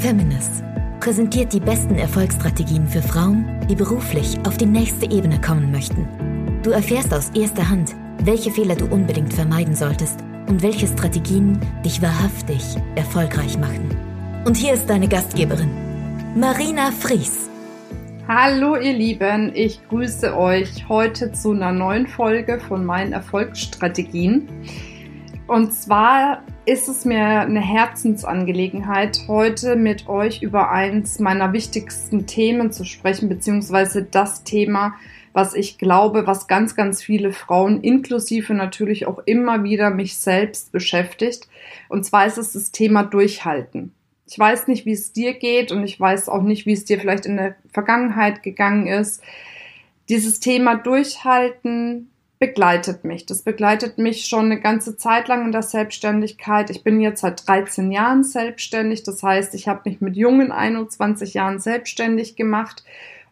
[0.00, 0.64] Feminist
[0.98, 6.08] präsentiert die besten Erfolgsstrategien für Frauen, die beruflich auf die nächste Ebene kommen möchten.
[6.62, 7.94] Du erfährst aus erster Hand,
[8.24, 12.62] welche Fehler du unbedingt vermeiden solltest und welche Strategien dich wahrhaftig
[12.94, 13.94] erfolgreich machen.
[14.46, 15.70] Und hier ist deine Gastgeberin,
[16.34, 17.50] Marina Fries.
[18.26, 24.48] Hallo ihr Lieben, ich grüße euch heute zu einer neuen Folge von meinen Erfolgsstrategien.
[25.46, 32.70] Und zwar ist es mir eine Herzensangelegenheit, heute mit euch über eins meiner wichtigsten Themen
[32.70, 34.94] zu sprechen, beziehungsweise das Thema,
[35.32, 40.70] was ich glaube, was ganz, ganz viele Frauen, inklusive natürlich auch immer wieder mich selbst
[40.70, 41.48] beschäftigt.
[41.88, 43.92] Und zwar ist es das Thema Durchhalten.
[44.28, 47.00] Ich weiß nicht, wie es dir geht und ich weiß auch nicht, wie es dir
[47.00, 49.24] vielleicht in der Vergangenheit gegangen ist.
[50.08, 52.10] Dieses Thema Durchhalten
[52.40, 53.26] begleitet mich.
[53.26, 56.70] Das begleitet mich schon eine ganze Zeit lang in der Selbstständigkeit.
[56.70, 59.02] Ich bin jetzt seit 13 Jahren selbstständig.
[59.02, 62.82] Das heißt, ich habe mich mit jungen 21 Jahren selbstständig gemacht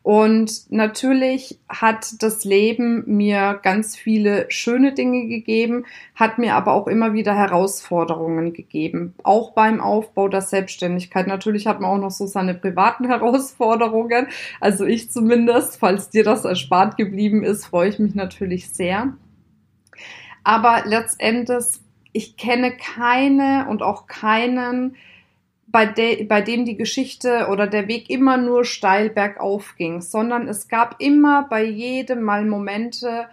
[0.08, 5.84] und natürlich hat das Leben mir ganz viele schöne Dinge gegeben,
[6.14, 9.12] hat mir aber auch immer wieder Herausforderungen gegeben.
[9.22, 11.26] Auch beim Aufbau der Selbstständigkeit.
[11.26, 14.28] Natürlich hat man auch noch so seine privaten Herausforderungen.
[14.62, 15.78] Also ich zumindest.
[15.78, 19.12] Falls dir das erspart geblieben ist, freue ich mich natürlich sehr.
[20.42, 21.66] Aber letztendlich,
[22.14, 24.96] ich kenne keine und auch keinen,
[25.70, 30.48] bei, de, bei dem die Geschichte oder der Weg immer nur steil bergauf ging, sondern
[30.48, 33.26] es gab immer bei jedem Mal Momente,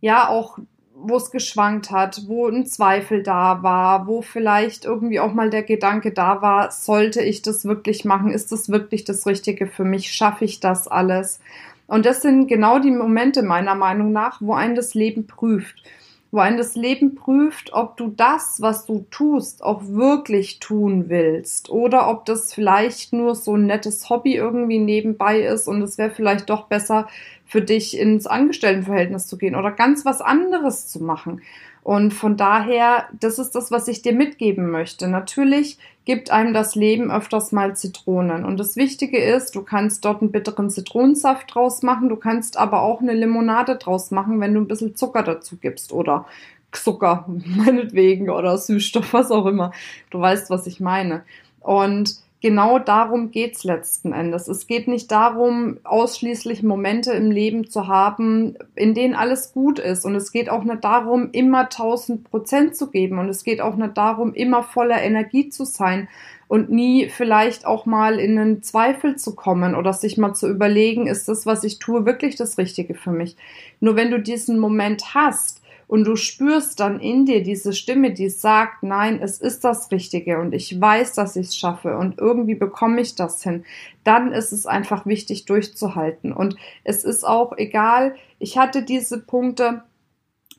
[0.00, 0.58] ja auch,
[0.94, 5.62] wo es geschwankt hat, wo ein Zweifel da war, wo vielleicht irgendwie auch mal der
[5.62, 8.32] Gedanke da war, sollte ich das wirklich machen?
[8.32, 10.12] Ist das wirklich das Richtige für mich?
[10.12, 11.40] Schaffe ich das alles?
[11.86, 15.82] Und das sind genau die Momente meiner Meinung nach, wo ein das Leben prüft
[16.30, 21.70] wo ein das Leben prüft, ob du das, was du tust, auch wirklich tun willst.
[21.70, 26.10] Oder ob das vielleicht nur so ein nettes Hobby irgendwie nebenbei ist und es wäre
[26.10, 27.08] vielleicht doch besser
[27.48, 31.40] für dich ins Angestelltenverhältnis zu gehen oder ganz was anderes zu machen.
[31.82, 35.08] Und von daher, das ist das, was ich dir mitgeben möchte.
[35.08, 38.44] Natürlich gibt einem das Leben öfters mal Zitronen.
[38.44, 42.82] Und das Wichtige ist, du kannst dort einen bitteren Zitronensaft draus machen, du kannst aber
[42.82, 46.26] auch eine Limonade draus machen, wenn du ein bisschen Zucker dazu gibst oder
[46.72, 49.72] Zucker, meinetwegen, oder Süßstoff, was auch immer.
[50.10, 51.22] Du weißt, was ich meine.
[51.60, 54.48] Und genau darum geht's letzten Endes.
[54.48, 60.04] Es geht nicht darum, ausschließlich Momente im Leben zu haben, in denen alles gut ist.
[60.04, 63.18] Und es geht auch nicht darum, immer 1000 Prozent zu geben.
[63.18, 66.08] Und es geht auch nicht darum, immer voller Energie zu sein
[66.48, 71.06] und nie vielleicht auch mal in einen Zweifel zu kommen oder sich mal zu überlegen,
[71.06, 73.36] ist das, was ich tue, wirklich das Richtige für mich.
[73.80, 75.57] Nur wenn du diesen Moment hast,
[75.88, 80.38] und du spürst dann in dir diese Stimme, die sagt, nein, es ist das Richtige
[80.38, 83.64] und ich weiß, dass ich es schaffe und irgendwie bekomme ich das hin,
[84.04, 86.32] dann ist es einfach wichtig durchzuhalten.
[86.32, 89.82] Und es ist auch egal, ich hatte diese Punkte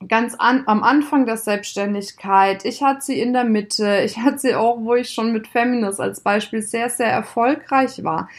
[0.07, 4.55] ganz an, am Anfang der Selbstständigkeit, ich hatte sie in der Mitte, ich hatte sie
[4.55, 8.29] auch, wo ich schon mit Feminist als Beispiel sehr, sehr erfolgreich war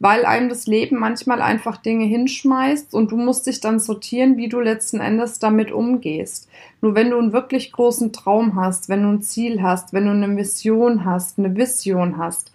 [0.00, 4.48] weil einem das Leben manchmal einfach Dinge hinschmeißt und du musst dich dann sortieren, wie
[4.48, 6.48] du letzten Endes damit umgehst.
[6.80, 10.12] Nur wenn du einen wirklich großen Traum hast, wenn du ein Ziel hast, wenn du
[10.12, 12.50] eine Mission hast, eine Vision hast,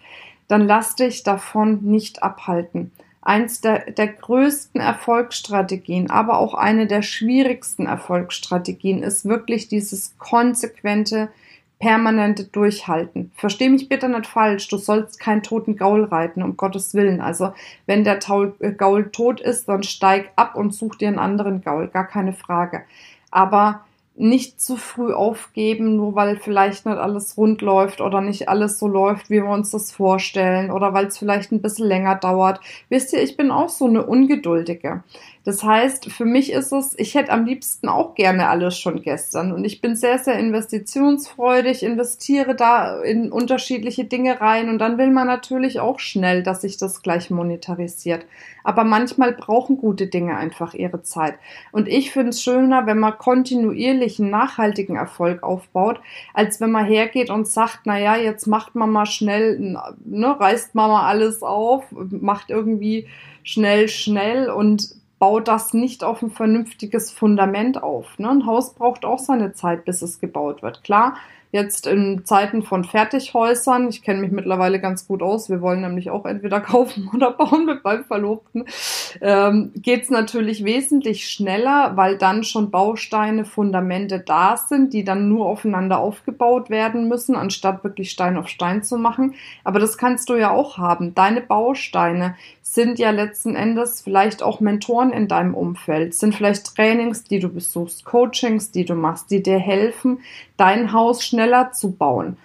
[0.48, 2.92] dann lass dich davon nicht abhalten.
[3.22, 11.30] Eins der, der größten Erfolgsstrategien, aber auch eine der schwierigsten Erfolgsstrategien ist wirklich dieses konsequente
[11.80, 13.32] permanente Durchhalten.
[13.36, 17.22] Versteh mich bitte nicht falsch, du sollst keinen toten Gaul reiten, um Gottes Willen.
[17.22, 17.54] Also,
[17.86, 18.20] wenn der
[18.60, 22.34] äh, Gaul tot ist, dann steig ab und such dir einen anderen Gaul, gar keine
[22.34, 22.84] Frage.
[23.30, 23.82] Aber
[24.18, 28.88] nicht zu früh aufgeben, nur weil vielleicht nicht alles rund läuft oder nicht alles so
[28.88, 32.62] läuft, wie wir uns das vorstellen oder weil es vielleicht ein bisschen länger dauert.
[32.88, 35.04] Wisst ihr, ich bin auch so eine Ungeduldige.
[35.44, 39.52] Das heißt, für mich ist es, ich hätte am liebsten auch gerne alles schon gestern
[39.52, 45.12] und ich bin sehr, sehr investitionsfreudig, investiere da in unterschiedliche Dinge rein und dann will
[45.12, 48.26] man natürlich auch schnell, dass sich das gleich monetarisiert.
[48.66, 51.36] Aber manchmal brauchen gute Dinge einfach ihre Zeit.
[51.72, 56.02] Und ich finde es schöner, wenn man kontinuierlich einen nachhaltigen Erfolg aufbaut,
[56.34, 60.74] als wenn man hergeht und sagt, na ja, jetzt macht man mal schnell, ne, reißt
[60.74, 63.08] man mal alles auf, macht irgendwie
[63.44, 68.18] schnell, schnell und baut das nicht auf ein vernünftiges Fundament auf.
[68.20, 68.30] Ne?
[68.30, 70.84] Ein Haus braucht auch seine Zeit, bis es gebaut wird.
[70.84, 71.16] Klar,
[71.56, 76.10] jetzt in Zeiten von Fertighäusern, ich kenne mich mittlerweile ganz gut aus, wir wollen nämlich
[76.10, 78.66] auch entweder kaufen oder bauen mit meinem Verlobten,
[79.22, 85.30] ähm, geht es natürlich wesentlich schneller, weil dann schon Bausteine, Fundamente da sind, die dann
[85.30, 89.36] nur aufeinander aufgebaut werden müssen, anstatt wirklich Stein auf Stein zu machen.
[89.64, 91.16] Aber das kannst du ja auch haben.
[91.16, 97.24] Deine Bausteine sind ja letzten Endes vielleicht auch Mentoren in deinem Umfeld, sind vielleicht Trainings,
[97.24, 100.20] die du besuchst, Coachings, die du machst, die dir helfen,
[100.58, 102.38] dein Haus schneller zu bauen.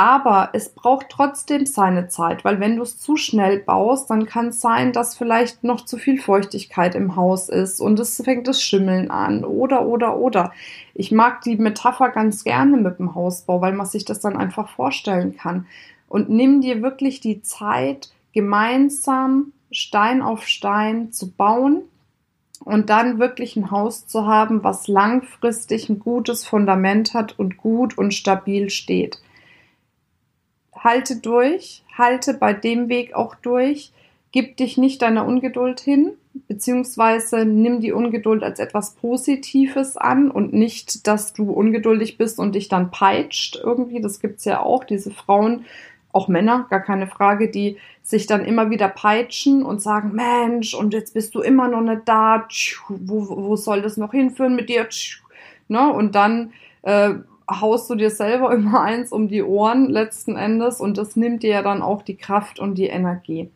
[0.00, 4.46] Aber es braucht trotzdem seine Zeit, weil wenn du es zu schnell baust, dann kann
[4.46, 8.62] es sein, dass vielleicht noch zu viel Feuchtigkeit im Haus ist und es fängt das
[8.62, 10.52] Schimmeln an oder oder oder.
[10.94, 14.70] Ich mag die Metapher ganz gerne mit dem Hausbau, weil man sich das dann einfach
[14.70, 15.66] vorstellen kann.
[16.08, 21.82] Und nimm dir wirklich die Zeit, gemeinsam Stein auf Stein zu bauen
[22.64, 27.98] und dann wirklich ein Haus zu haben, was langfristig ein gutes Fundament hat und gut
[27.98, 29.20] und stabil steht
[30.82, 33.92] halte durch, halte bei dem Weg auch durch,
[34.32, 36.12] gib dich nicht deiner Ungeduld hin,
[36.48, 42.54] beziehungsweise nimm die Ungeduld als etwas Positives an und nicht, dass du ungeduldig bist und
[42.54, 44.00] dich dann peitscht irgendwie.
[44.00, 45.64] Das gibt's ja auch, diese Frauen,
[46.12, 50.92] auch Männer, gar keine Frage, die sich dann immer wieder peitschen und sagen, Mensch, und
[50.94, 52.48] jetzt bist du immer noch nicht da,
[52.88, 54.88] wo, wo soll das noch hinführen mit dir?
[55.68, 55.92] Ne?
[55.92, 57.14] Und dann äh,
[57.50, 61.50] haust du dir selber immer eins um die Ohren letzten Endes und das nimmt dir
[61.50, 63.50] ja dann auch die Kraft und die Energie.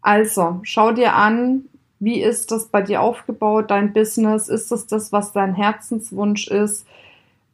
[0.00, 1.66] Also, schau dir an,
[2.00, 4.48] wie ist das bei dir aufgebaut, dein Business?
[4.48, 6.84] Ist das das, was dein Herzenswunsch ist?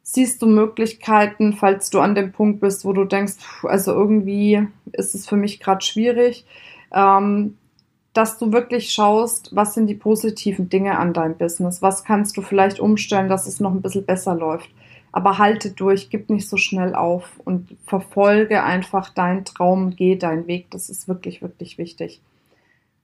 [0.01, 5.13] Siehst du Möglichkeiten, falls du an dem Punkt bist, wo du denkst, also irgendwie ist
[5.13, 6.47] es für mich gerade schwierig,
[6.91, 7.57] ähm,
[8.13, 11.83] dass du wirklich schaust, was sind die positiven Dinge an deinem Business?
[11.83, 14.71] Was kannst du vielleicht umstellen, dass es noch ein bisschen besser läuft?
[15.11, 20.47] Aber halte durch, gib nicht so schnell auf und verfolge einfach deinen Traum, geh deinen
[20.47, 20.71] Weg.
[20.71, 22.21] Das ist wirklich, wirklich wichtig.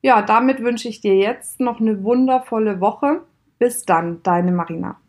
[0.02, 3.22] Ja, damit wünsche ich dir jetzt noch eine wundervolle Woche.
[3.58, 5.00] Bis dann, deine Marina.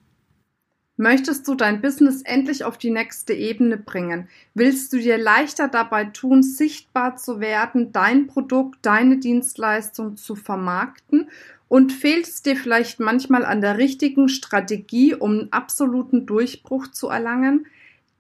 [0.99, 4.29] Möchtest du dein Business endlich auf die nächste Ebene bringen?
[4.55, 11.29] Willst du dir leichter dabei tun, sichtbar zu werden, dein Produkt, deine Dienstleistung zu vermarkten
[11.69, 17.09] und fehlt es dir vielleicht manchmal an der richtigen Strategie, um einen absoluten Durchbruch zu
[17.09, 17.67] erlangen?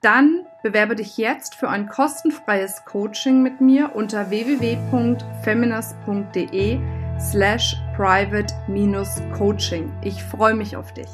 [0.00, 6.78] Dann bewerbe dich jetzt für ein kostenfreies Coaching mit mir unter www.feminist.de
[7.18, 9.92] slash private-coaching.
[10.02, 11.08] Ich freue mich auf dich.